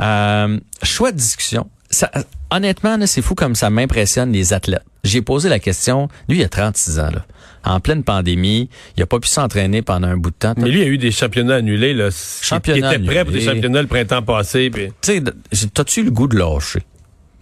Euh, 0.00 0.58
choix 0.82 1.12
de 1.12 1.16
discussion. 1.16 1.68
Ça, 1.90 2.10
honnêtement, 2.50 2.96
là, 2.96 3.06
c'est 3.06 3.22
fou 3.22 3.34
comme 3.34 3.54
ça 3.54 3.70
m'impressionne 3.70 4.32
les 4.32 4.52
athlètes. 4.52 4.84
J'ai 5.04 5.22
posé 5.22 5.48
la 5.48 5.58
question. 5.58 6.08
Lui, 6.28 6.38
il 6.38 6.44
a 6.44 6.48
36 6.48 6.98
ans, 6.98 7.10
là. 7.10 7.24
En 7.64 7.80
pleine 7.80 8.02
pandémie, 8.02 8.70
il 8.96 9.02
a 9.02 9.06
pas 9.06 9.18
pu 9.18 9.28
s'entraîner 9.28 9.82
pendant 9.82 10.08
un 10.08 10.16
bout 10.16 10.30
de 10.30 10.36
temps. 10.36 10.54
Mais 10.56 10.68
lui, 10.68 10.80
il 10.80 10.84
y 10.84 10.88
a 10.88 10.88
eu 10.88 10.98
des 10.98 11.10
championnats 11.10 11.56
annulés. 11.56 11.92
Là. 11.92 12.08
Championnats 12.40 12.94
Il 12.94 13.02
était 13.02 13.06
prêt 13.06 13.24
pour 13.24 13.32
des 13.32 13.40
championnats 13.40 13.82
le 13.82 13.88
printemps 13.88 14.22
passé. 14.22 14.70
Puis 14.70 14.88
Tu 15.02 15.22
sais, 15.52 15.68
t'as-tu 15.74 16.04
le 16.04 16.10
goût 16.10 16.28
de 16.28 16.38
lâcher? 16.38 16.80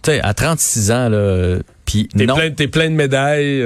Tu 0.07 0.13
sais, 0.13 0.21
à 0.21 0.33
36 0.33 0.91
ans, 0.91 1.09
là, 1.09 1.57
puis 1.83 2.07
t'es 2.07 2.25
non. 2.25 2.35
plein, 2.35 2.51
t'es 2.51 2.69
plein 2.69 2.89
de 2.89 2.95
médailles. 2.95 3.65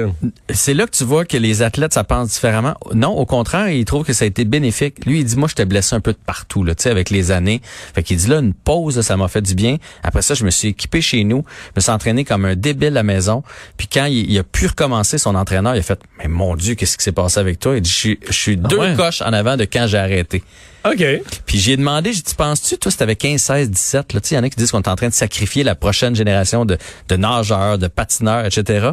C'est 0.50 0.74
là 0.74 0.86
que 0.86 0.90
tu 0.96 1.04
vois 1.04 1.24
que 1.24 1.36
les 1.36 1.62
athlètes, 1.62 1.92
ça 1.94 2.02
pense 2.02 2.30
différemment. 2.32 2.74
Non, 2.94 3.10
au 3.10 3.26
contraire, 3.26 3.68
il 3.68 3.84
trouve 3.84 4.04
que 4.04 4.12
ça 4.12 4.24
a 4.24 4.26
été 4.26 4.44
bénéfique. 4.44 5.06
Lui, 5.06 5.20
il 5.20 5.24
dit, 5.24 5.36
moi, 5.36 5.46
je 5.48 5.54
t'ai 5.54 5.64
blessé 5.66 5.94
un 5.94 6.00
peu 6.00 6.12
de 6.12 6.18
partout, 6.26 6.64
là, 6.64 6.74
tu 6.74 6.82
sais, 6.82 6.90
avec 6.90 7.10
les 7.10 7.30
années. 7.30 7.60
Fait 7.94 8.02
qu'il 8.02 8.16
dit, 8.16 8.26
là, 8.26 8.38
une 8.40 8.54
pause, 8.54 8.96
là, 8.96 9.04
ça 9.04 9.16
m'a 9.16 9.28
fait 9.28 9.40
du 9.42 9.54
bien. 9.54 9.76
Après 10.02 10.22
ça, 10.22 10.34
je 10.34 10.44
me 10.44 10.50
suis 10.50 10.66
équipé 10.68 11.00
chez 11.00 11.22
nous. 11.22 11.44
Je 11.66 11.70
me 11.76 11.80
suis 11.80 11.92
entraîné 11.92 12.24
comme 12.24 12.44
un 12.44 12.56
débile 12.56 12.88
à 12.88 12.90
la 12.90 13.02
maison. 13.04 13.44
Puis 13.76 13.86
quand 13.92 14.06
il, 14.06 14.28
il 14.28 14.36
a 14.36 14.42
pu 14.42 14.66
recommencer, 14.66 15.18
son 15.18 15.36
entraîneur, 15.36 15.76
il 15.76 15.78
a 15.78 15.82
fait, 15.82 16.00
mais 16.18 16.26
mon 16.26 16.56
Dieu, 16.56 16.74
qu'est-ce 16.74 16.98
qui 16.98 17.04
s'est 17.04 17.12
passé 17.12 17.38
avec 17.38 17.60
toi? 17.60 17.76
Il 17.76 17.82
dit, 17.82 17.90
je 17.90 17.94
suis- 17.94 18.18
je 18.26 18.32
suis 18.32 18.56
deux 18.56 18.78
ouais? 18.78 18.94
coches 18.96 19.22
en 19.22 19.32
avant 19.32 19.56
de 19.56 19.64
quand 19.64 19.86
j'ai 19.86 19.98
arrêté. 19.98 20.42
OK. 20.84 21.04
Puis 21.46 21.58
j'ai 21.58 21.76
demandé, 21.76 22.12
j'ai 22.12 22.22
dit, 22.22 22.34
penses-tu, 22.34 22.76
toi, 22.78 22.90
si 22.90 22.98
t'avais 22.98 23.16
15, 23.16 23.40
16, 23.40 23.70
17, 23.70 24.12
là, 24.14 24.20
tu 24.20 24.34
il 24.34 24.36
y 24.36 24.40
en 24.40 24.42
a 24.42 24.48
qui 24.48 24.56
disent 24.56 24.70
qu'on 24.70 24.82
est 24.82 24.88
en 24.88 24.96
train 24.96 25.08
de 25.08 25.14
sacrifier 25.14 25.62
la 25.62 25.74
prochaine 25.74 26.14
génération 26.14 26.64
de, 26.64 26.76
nageurs, 27.10 27.78
de 27.78 27.86
patineurs, 27.86 28.44
etc. 28.46 28.90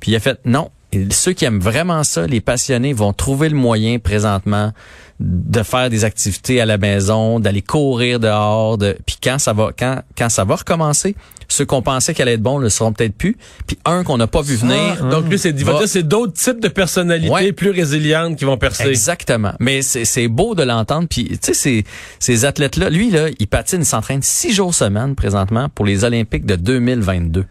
Puis 0.00 0.12
il 0.12 0.16
a 0.16 0.20
fait, 0.20 0.38
non. 0.44 0.70
Ceux 1.10 1.32
qui 1.32 1.44
aiment 1.44 1.60
vraiment 1.60 2.04
ça, 2.04 2.26
les 2.26 2.40
passionnés, 2.40 2.92
vont 2.92 3.12
trouver 3.12 3.48
le 3.48 3.56
moyen 3.56 3.98
présentement 3.98 4.72
de 5.18 5.62
faire 5.62 5.90
des 5.90 6.04
activités 6.04 6.60
à 6.60 6.66
la 6.66 6.78
maison, 6.78 7.40
d'aller 7.40 7.62
courir 7.62 8.20
dehors, 8.20 8.78
de, 8.78 8.96
puis 9.04 9.16
quand 9.22 9.38
ça 9.38 9.52
va, 9.52 9.70
quand, 9.76 10.02
quand 10.16 10.28
ça 10.28 10.44
va 10.44 10.56
recommencer, 10.56 11.16
ceux 11.48 11.64
qu'on 11.64 11.82
pensait 11.82 12.14
qu'elle 12.14 12.28
allait 12.28 12.34
être 12.34 12.42
bons 12.42 12.58
ne 12.58 12.64
le 12.64 12.70
seront 12.70 12.92
peut-être 12.92 13.14
plus. 13.16 13.36
Puis 13.66 13.78
un 13.84 14.04
qu'on 14.04 14.16
n'a 14.18 14.26
pas 14.26 14.42
vu 14.42 14.56
venir. 14.56 14.98
Ah, 15.00 15.10
donc 15.10 15.28
lui, 15.28 15.38
c'est, 15.38 15.54
c'est 15.86 16.02
d'autres 16.02 16.32
types 16.32 16.60
de 16.60 16.68
personnalités 16.68 17.32
Ouais. 17.32 17.52
plus 17.52 17.70
résilientes 17.70 18.36
qui 18.36 18.44
vont 18.44 18.56
percer. 18.58 18.88
Exactement. 18.88 19.52
Mais 19.60 19.82
c'est 19.82 20.04
c'est 20.04 20.28
beau 20.28 20.54
de 20.54 20.62
l'entendre. 20.62 21.06
Puis, 21.08 21.24
tu 21.28 21.38
sais, 21.42 21.54
ces, 21.54 21.84
ces 22.18 22.44
athlètes-là, 22.44 22.90
lui, 22.90 23.10
là, 23.10 23.28
il 23.38 23.46
patine, 23.46 23.80
il 23.82 23.86
s'entraîne 23.86 24.22
six 24.22 24.52
jours 24.52 24.74
semaine 24.74 25.14
présentement 25.14 25.68
pour 25.68 25.84
les 25.84 26.04
Olympiques 26.04 26.46
de 26.46 26.56
2022. 26.56 27.44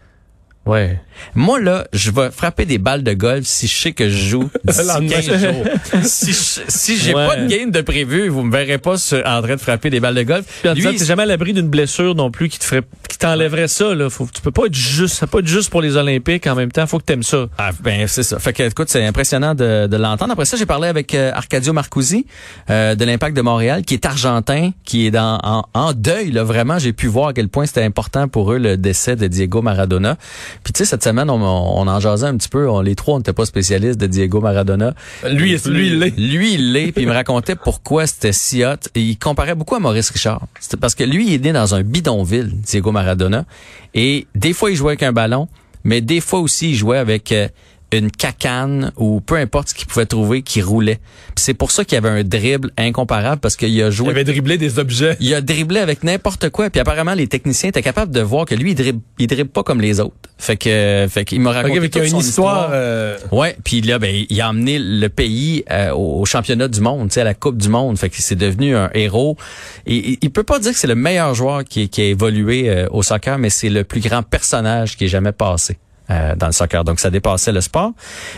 Ouais. 0.65 0.99
Moi, 1.35 1.59
là, 1.61 1.85
je 1.93 2.11
vais 2.11 2.29
frapper 2.31 2.65
des 2.65 2.77
balles 2.77 3.03
de 3.03 3.13
golf 3.13 3.45
si 3.45 3.67
je 3.67 3.73
sais 3.77 3.91
que 3.93 4.09
je 4.09 4.17
joue 4.29 4.49
d'ici 4.65 4.81
Le 4.81 4.87
lendemain. 4.87 5.09
15 5.21 5.37
jours. 5.39 5.65
si 6.03 6.31
je- 6.33 6.61
si 6.67 6.97
j'ai 6.97 7.13
Ouais. 7.13 7.27
pas 7.27 7.35
de 7.37 7.47
game 7.47 7.71
de 7.71 7.81
prévu, 7.81 8.27
vous 8.29 8.41
me 8.43 8.51
verrez 8.51 8.77
pas 8.79 8.97
sur- 8.97 9.21
en 9.25 9.41
train 9.41 9.55
de 9.55 9.61
frapper 9.61 9.89
des 9.89 9.99
balles 9.99 10.15
de 10.15 10.23
golf. 10.23 10.45
Puis 10.61 10.69
en 10.69 10.73
Lui, 10.73 10.97
t'es 10.97 11.05
jamais 11.05 11.23
à 11.23 11.25
l'abri 11.27 11.53
d'une 11.53 11.69
blessure 11.69 12.15
non 12.15 12.31
plus 12.31 12.49
qui 12.49 12.59
te 12.59 12.65
ferait, 12.65 12.81
qui 13.07 13.17
t'enlèverait 13.17 13.67
ça, 13.67 13.93
là. 13.93 14.09
Faut, 14.09 14.27
tu 14.33 14.41
peux 14.41 14.51
pas 14.51 14.65
être 14.65 14.73
juste, 14.73 15.15
ça 15.15 15.27
peut 15.27 15.37
pas 15.37 15.39
être 15.39 15.47
juste 15.47 15.69
pour 15.69 15.81
les 15.81 15.95
Olympiques 15.97 16.47
en 16.47 16.55
même 16.55 16.71
temps. 16.71 16.85
Faut 16.87 16.97
que 16.97 17.05
t'aimes 17.05 17.23
ça. 17.23 17.45
Ah, 17.57 17.69
ben 17.81 18.07
c'est 18.07 18.23
ça. 18.23 18.39
Fait 18.39 18.51
que 18.51 18.63
écoute, 18.63 18.89
c'est 18.89 19.05
impressionnant 19.05 19.53
de, 19.55 19.87
de 19.87 19.97
l'entendre. 19.97 20.31
Après 20.33 20.45
ça, 20.45 20.57
j'ai 20.57 20.65
parlé 20.65 20.87
avec 20.87 21.13
euh, 21.13 21.31
Arcadio 21.33 21.71
Marcusi 21.73 22.25
euh, 22.69 22.95
de 22.95 23.05
l'Impact 23.05 23.37
de 23.37 23.41
Montréal, 23.41 23.83
qui 23.83 23.93
est 23.93 24.05
argentin, 24.05 24.71
qui 24.83 25.05
est 25.05 25.11
dans 25.11 25.39
en, 25.43 25.65
en 25.73 25.93
deuil. 25.93 26.31
Là, 26.31 26.43
vraiment, 26.43 26.79
j'ai 26.79 26.91
pu 26.93 27.07
voir 27.07 27.29
à 27.29 27.33
quel 27.33 27.49
point 27.49 27.65
c'était 27.67 27.83
important 27.83 28.27
pour 28.27 28.51
eux 28.51 28.57
le 28.57 28.77
décès 28.77 29.15
de 29.15 29.27
Diego 29.27 29.61
Maradona. 29.61 30.17
Puis 30.63 30.73
tu 30.73 30.79
sais, 30.79 30.85
cette 30.85 31.03
semaine, 31.03 31.29
on, 31.29 31.41
on 31.41 31.87
en 31.87 31.99
jasait 31.99 32.27
un 32.27 32.37
petit 32.37 32.49
peu. 32.49 32.69
On, 32.69 32.81
les 32.81 32.95
trois, 32.95 33.15
on 33.15 33.17
n'était 33.17 33.33
pas 33.33 33.45
spécialistes 33.45 33.99
de 33.99 34.07
Diego 34.07 34.41
Maradona. 34.41 34.93
Lui, 35.29 35.57
lui, 35.65 35.87
il 35.87 35.99
l'est. 35.99 36.17
Lui, 36.17 36.53
il 36.53 36.73
l'est, 36.73 36.91
puis 36.91 37.03
il 37.03 37.07
me 37.07 37.13
racontait 37.13 37.55
pourquoi 37.55 38.07
c'était 38.07 38.33
si 38.33 38.63
hot. 38.63 38.75
Et 38.95 39.01
il 39.01 39.17
comparait 39.17 39.55
beaucoup 39.55 39.75
à 39.75 39.79
Maurice 39.79 40.09
Richard. 40.09 40.41
C'était 40.59 40.77
parce 40.77 40.95
que 40.95 41.03
lui, 41.03 41.27
il 41.27 41.33
est 41.33 41.39
né 41.39 41.53
dans 41.53 41.75
un 41.75 41.83
bidonville, 41.83 42.51
Diego 42.51 42.91
Maradona. 42.91 43.45
Et 43.93 44.27
des 44.35 44.53
fois, 44.53 44.71
il 44.71 44.75
jouait 44.75 44.91
avec 44.91 45.03
un 45.03 45.13
ballon, 45.13 45.47
mais 45.83 46.01
des 46.01 46.19
fois 46.19 46.39
aussi, 46.39 46.71
il 46.71 46.75
jouait 46.75 46.97
avec 46.97 47.31
euh, 47.31 47.47
une 47.91 48.11
cacane 48.11 48.91
ou 48.97 49.21
peu 49.21 49.35
importe 49.35 49.69
ce 49.69 49.73
qu'il 49.75 49.87
pouvait 49.87 50.05
trouver 50.05 50.41
qui 50.41 50.61
roulait. 50.61 50.99
C'est 51.35 51.53
pour 51.53 51.71
ça 51.71 51.85
qu'il 51.85 51.95
y 51.95 51.97
avait 51.97 52.09
un 52.09 52.23
dribble 52.23 52.71
incomparable 52.77 53.39
parce 53.39 53.55
qu'il 53.55 53.69
a 53.81 53.87
Il 53.87 53.91
joué 53.91 54.09
avait 54.09 54.23
dribblé 54.23 54.57
des 54.57 54.79
objets. 54.79 55.15
il 55.19 55.33
a 55.33 55.41
dribblé 55.41 55.79
avec 55.79 56.03
n'importe 56.03 56.49
quoi. 56.49 56.69
Puis 56.69 56.79
apparemment, 56.81 57.13
les 57.13 57.27
techniciens 57.27 57.69
étaient 57.69 57.81
capables 57.81 58.11
de 58.11 58.21
voir 58.21 58.45
que 58.45 58.55
lui, 58.55 58.71
il 58.71 58.75
dribble, 58.75 58.99
il 59.19 59.27
dribble 59.27 59.49
pas 59.49 59.63
comme 59.63 59.79
les 59.81 59.99
autres. 59.99 60.15
Fait 60.37 60.57
que, 60.57 61.07
fait 61.09 61.23
qu'il 61.25 61.39
m'a 61.39 61.51
raconté 61.53 61.89
toute 61.89 62.03
une 62.03 62.09
son 62.09 62.19
histoire. 62.19 62.69
euh, 62.73 63.17
Ouais, 63.31 63.55
puis 63.63 63.81
là, 63.81 63.99
ben, 63.99 64.25
il 64.29 64.41
a 64.41 64.49
emmené 64.49 64.77
le 64.79 65.07
pays 65.07 65.63
euh, 65.71 65.91
au 65.93 66.25
championnat 66.25 66.67
du 66.67 66.81
monde, 66.81 67.07
tu 67.09 67.13
sais, 67.15 67.21
à 67.21 67.23
la 67.23 67.33
Coupe 67.33 67.57
du 67.57 67.69
Monde. 67.69 67.97
Fait 67.97 68.09
que 68.09 68.15
c'est 68.19 68.35
devenu 68.35 68.75
un 68.75 68.89
héros. 68.93 69.37
Et 69.85 69.95
il- 70.11 70.17
il 70.21 70.31
peut 70.31 70.43
pas 70.43 70.59
dire 70.59 70.73
que 70.73 70.77
c'est 70.77 70.87
le 70.87 70.95
meilleur 70.95 71.33
joueur 71.33 71.63
qui, 71.63 71.87
qui 71.87 72.01
a 72.01 72.05
évolué 72.05 72.69
euh, 72.69 72.87
au 72.91 73.03
soccer, 73.03 73.37
mais 73.37 73.49
c'est 73.49 73.69
le 73.69 73.83
plus 73.85 74.01
grand 74.01 74.23
personnage 74.23 74.97
qui 74.97 75.05
ait 75.05 75.09
jamais 75.09 75.31
passé. 75.31 75.77
Euh, 76.09 76.35
dans 76.35 76.47
le 76.47 76.51
soccer. 76.53 76.83
Donc, 76.83 76.99
ça 76.99 77.09
dépassait 77.09 77.51
le 77.51 77.61
sport. 77.61 77.91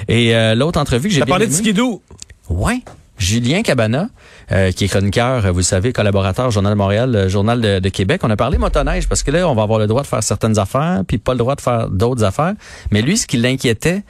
Et 0.08 0.36
euh, 0.36 0.56
l'autre 0.56 0.80
entrevue 0.80 1.10
que 1.10 1.14
j'ai 1.14 1.22
bien 1.22 1.26
parlé 1.34 1.48
de 1.48 1.54
skidoo? 1.54 2.02
Ouais. 2.50 2.80
Julien 3.20 3.64
Cabana, 3.64 4.10
euh, 4.52 4.72
qui 4.72 4.84
est 4.86 4.88
chroniqueur, 4.88 5.52
vous 5.52 5.58
le 5.58 5.64
savez, 5.64 5.92
collaborateur 5.92 6.50
au 6.50 6.52
Journal 6.52 6.72
de 6.74 6.78
Montréal, 6.78 7.26
Journal 7.30 7.60
de, 7.60 7.80
de 7.80 7.90
Québec. 7.90 8.22
On 8.24 8.30
a 8.30 8.36
parlé 8.36 8.60
motoneige 8.60 9.08
parce 9.10 9.24
que 9.24 9.32
là, 9.32 9.50
on 9.50 9.56
va 9.56 9.64
avoir 9.64 9.80
le 9.80 9.88
droit 9.88 10.04
de 10.04 10.08
faire 10.08 10.22
certaines 10.22 10.60
affaires, 10.60 11.02
puis 11.08 11.18
pas 11.18 11.32
le 11.32 11.40
droit 11.40 11.56
de 11.56 11.62
faire 11.62 11.90
d'autres 11.90 12.24
affaires. 12.24 12.54
Mais 12.92 13.02
lui, 13.02 13.18
ce 13.18 13.26
qui 13.26 13.38
l'inquiétait, 13.38 14.04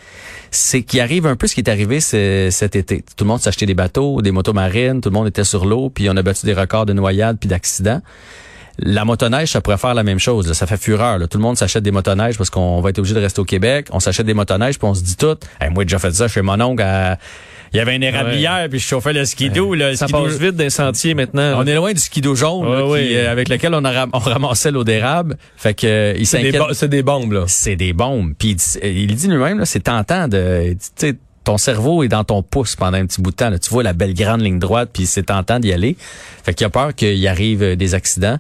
c'est 0.52 0.82
qu'il 0.84 1.00
arrive 1.00 1.26
un 1.26 1.38
peu 1.38 1.48
ce 1.48 1.56
qui 1.56 1.62
est 1.62 1.70
arrivé 1.70 2.02
ce- 2.02 2.50
cet 2.52 2.76
été. 2.76 3.06
Tout 3.16 3.24
le 3.24 3.30
monde 3.30 3.40
s'achetait 3.40 3.66
des 3.66 3.76
bateaux, 3.76 4.22
des 4.22 4.32
motos 4.32 4.52
marines, 4.52 5.00
tout 5.00 5.08
le 5.08 5.14
monde 5.14 5.28
était 5.28 5.46
sur 5.46 5.66
l'eau, 5.66 5.90
puis 5.90 6.10
on 6.10 6.18
a 6.18 6.22
battu 6.22 6.46
des 6.46 6.54
records 6.54 6.86
de 6.86 6.92
noyades 6.92 7.38
puis 7.40 7.48
d'accidents. 7.48 8.02
La 8.80 9.06
motoneige, 9.06 9.52
ça 9.52 9.62
pourrait 9.62 9.78
faire 9.78 9.94
la 9.96 10.04
même 10.04 10.20
chose. 10.20 10.48
là. 10.48 10.54
Ça 10.54 10.68
fait 10.68 10.78
fureur. 10.78 11.18
là. 11.18 11.28
Tout 11.28 11.38
le 11.38 11.42
monde 11.44 11.58
s'achète 11.58 11.84
des 11.84 11.92
motoneiges 11.92 12.38
parce 12.38 12.50
qu'on 12.52 12.80
va 12.82 12.90
être 12.92 13.00
obligé 13.00 13.16
de 13.16 13.20
rester 13.20 13.42
au 13.42 13.46
Québec. 13.46 13.88
On 13.92 14.00
s'achète 14.00 14.26
des 14.28 14.34
motoneiges 14.36 14.78
puis 14.78 14.88
on 14.88 14.94
se 14.94 15.02
dit 15.04 15.18
tout. 15.18 15.36
Hey, 15.60 15.70
moi, 15.72 15.82
j'ai 15.84 15.86
déjà 15.86 16.00
fait 16.00 16.14
ça 16.14 16.28
chez 16.28 16.42
mon 16.44 16.60
oncle. 16.62 16.84
à- 16.84 17.18
Il 17.74 17.78
y 17.78 17.80
avait 17.80 17.96
une 17.96 18.04
érablière 18.04 18.68
puis 18.70 18.80
je 18.80 18.86
chauffais 18.86 19.14
le 19.14 19.26
skidoo. 19.26 19.74
là, 19.74 19.90
le 19.92 19.96
Ça 19.98 20.06
skidoo- 20.06 20.26
passe 20.26 20.38
vite 20.38 20.56
d'un 20.56 20.70
sentier 20.70 21.16
maintenant. 21.16 21.60
On 21.60 21.66
est 21.66 21.76
loin 21.76 21.92
du 21.92 22.00
skido 22.00 22.34
jaune 22.36 22.64
là, 22.72 22.86
Ouais, 22.86 23.08
qui, 23.08 23.14
ouais. 23.16 23.18
euh, 23.26 23.32
avec 23.32 23.50
lequel 23.50 23.74
on, 23.74 23.84
a 23.84 23.92
ram- 23.92 24.10
on 24.14 24.20
ramassait 24.20 24.72
l'eau 24.72 24.84
d'érable. 24.84 25.38
Fait 25.58 25.74
que 25.74 25.86
euh, 25.88 26.14
il 26.18 26.26
C'est 26.28 26.42
des, 26.44 26.58
bo- 26.58 26.72
des 26.88 27.04
bombes, 27.04 27.32
là. 27.34 27.44
C'est 27.48 27.76
des 27.76 27.94
bombes. 27.94 28.34
Puis 28.38 28.56
il 28.84 29.16
dit- 29.16 29.28
lui-même, 29.28 29.60
là, 29.60 29.66
c'est 29.66 29.82
tentant 29.82 30.28
de, 30.28 30.76
ton 31.48 31.58
cerveau 31.58 32.04
est 32.04 32.10
dans 32.10 32.24
ton 32.26 32.44
pouce 32.44 32.76
pendant 32.76 32.98
un 32.98 33.06
petit 33.06 33.22
bout 33.22 33.32
de 33.32 33.36
temps. 33.38 33.50
là. 33.50 33.58
Tu 33.58 33.70
vois 33.70 33.82
la 33.84 33.94
belle 33.94 34.14
grande 34.14 34.42
ligne 34.42 34.60
droite, 34.60 34.90
puis 34.92 35.06
c'est 35.06 35.24
tentant 35.24 35.60
d'y 35.60 35.72
aller. 35.72 35.96
Fait 36.44 36.54
qu'il 36.54 36.66
y 36.66 36.68
a 36.68 36.70
peur 36.70 36.94
qu'il 36.94 37.26
arrive 37.28 37.64
euh, 37.64 37.76
des 37.78 37.96
accidents 37.96 38.38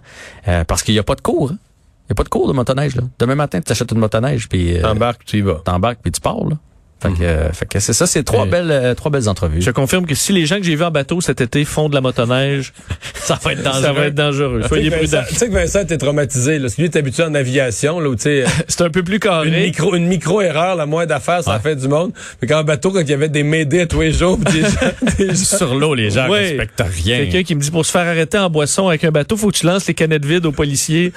euh, 0.50 0.64
parce 0.66 0.84
qu'il 0.84 0.94
n'y 0.94 1.00
a 1.00 1.04
pas 1.04 1.16
de 1.16 1.22
cours. 1.22 1.52
hein. 1.52 1.58
Il 2.04 2.12
n'y 2.12 2.14
a 2.14 2.16
pas 2.16 2.24
de 2.24 2.30
cours 2.30 2.48
de 2.50 2.54
motoneige. 2.54 2.96
Là. 2.98 3.04
Demain 3.20 3.36
matin, 3.36 3.60
tu 3.60 3.64
t'achètes 3.66 3.92
une 3.92 4.00
motoneige, 4.00 4.50
puis 4.50 4.78
euh, 4.78 4.82
T'embarques, 4.82 5.24
tu 5.26 5.38
y 5.38 5.42
vas. 5.42 5.62
t'embarques, 5.64 6.00
puis 6.02 6.12
tu 6.12 6.20
pars. 6.22 6.44
Là. 6.50 6.58
Fait 7.00 7.10
que, 7.10 7.22
euh, 7.22 7.52
fait 7.54 7.68
que 7.68 7.80
c'est 7.80 7.94
ça, 7.94 8.08
c'est 8.08 8.24
trois 8.24 8.46
Et- 8.46 8.50
belles, 8.50 8.72
euh, 8.72 8.96
trois 8.96 9.12
belles 9.12 9.30
entrevues. 9.30 9.62
Je 9.62 9.70
confirme 9.72 10.06
que 10.08 10.16
si 10.16 10.34
les 10.34 10.46
gens 10.48 10.58
que 10.58 10.64
j'ai 10.64 10.76
vus 10.76 10.84
en 10.84 10.90
bateau 10.92 11.22
cet 11.22 11.42
été 11.42 11.64
font 11.64 11.90
de 11.90 11.96
la 11.96 12.02
motoneige, 12.02 12.74
Ça 13.14 13.38
va 13.44 13.52
être 13.54 13.64
ça 13.82 13.92
va 13.94 14.06
être 14.06 14.16
dangereux. 14.16 14.62
Soyez 14.68 14.86
Tu 14.86 14.90
sais 14.90 14.96
que 14.96 14.98
prudents. 15.04 15.18
Vincent- 15.18 15.28
Tu 15.30 15.36
sais 15.36 15.48
que 15.48 15.54
Vincent 15.54 15.80
était 15.82 15.98
traumatisé. 15.98 16.54
Là. 16.58 16.62
Parce 16.64 16.76
que 16.76 16.82
lui, 16.82 16.88
est 16.90 16.96
habitué 16.96 17.24
en 17.24 17.36
aviation, 17.36 18.00
là, 18.00 18.10
où 18.10 18.16
tu 18.16 18.28
euh, 18.30 18.46
C'est 18.68 18.82
un 18.82 18.90
peu 18.90 19.04
plus 19.04 19.20
carré. 19.20 19.48
une 19.50 19.56
micro, 19.66 19.96
une 19.96 20.08
micro-erreur, 20.08 20.76
la 20.76 20.86
moindre 20.86 21.14
affaire, 21.14 21.44
ça 21.44 21.54
Ouais. 21.56 21.60
fait 21.60 21.76
du 21.76 21.88
monde. 21.88 22.14
Mais 22.42 22.48
qu'en 22.48 22.64
bateau, 22.64 22.92
quand 22.92 23.02
il 23.02 23.10
y 23.10 23.14
avait 23.14 23.30
des 23.30 23.44
médés 23.44 23.86
tous 23.86 24.02
les 24.02 24.14
jours, 24.14 24.40
pis 24.40 24.54
des 24.54 24.62
gens, 24.64 25.16
des 25.18 25.28
gens- 25.36 25.58
Sur 25.58 25.76
l'eau, 25.76 25.94
les 25.94 26.10
gens 26.10 26.30
Ouais. 26.30 26.50
respectent 26.50 26.84
rien. 27.04 27.18
Quelqu'un 27.26 27.44
qui 27.44 27.56
me 27.56 27.62
dit 27.62 27.70
pour 27.72 27.86
se 27.86 27.92
faire 27.92 28.08
arrêter 28.08 28.38
en 28.38 28.50
boisson 28.50 28.88
avec 28.88 29.04
un 29.04 29.12
bateau, 29.12 29.36
faut 29.38 29.50
que 29.52 29.58
tu 29.58 29.66
lances 29.66 29.86
les 29.88 29.94
canettes 29.94 30.26
vides 30.26 30.46
aux 30.46 30.52
policiers. 30.52 31.12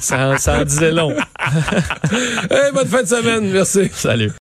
ça, 0.00 0.38
ça 0.38 0.58
en 0.60 0.64
disait 0.64 0.90
long. 0.92 1.12
Hey, 2.50 2.72
bonne 2.72 2.88
fin 2.88 3.02
de 3.02 3.08
semaine. 3.08 3.50
Merci. 3.52 3.90
Salut. 3.92 4.32